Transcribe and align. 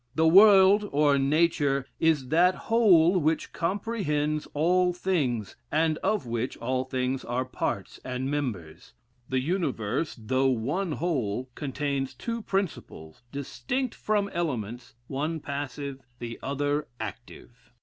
The 0.15 0.27
world, 0.27 0.89
or 0.91 1.19
nature, 1.19 1.85
is 1.99 2.29
that 2.29 2.55
whole 2.55 3.19
which 3.19 3.53
comprehends 3.53 4.47
all 4.55 4.93
things, 4.93 5.55
and 5.71 5.99
of 5.99 6.25
which 6.25 6.57
all 6.57 6.85
thing 6.85 7.19
are 7.27 7.45
parts 7.45 7.99
and 8.03 8.27
members. 8.27 8.93
The 9.29 9.41
universe, 9.41 10.15
though 10.19 10.49
one 10.49 10.93
whole, 10.93 11.51
contains 11.53 12.15
two 12.15 12.41
principles, 12.41 13.21
distinct 13.31 13.93
from 13.93 14.27
elements, 14.29 14.95
one 15.05 15.39
passive, 15.39 16.01
the 16.17 16.39
other 16.41 16.87
active. 16.99 17.71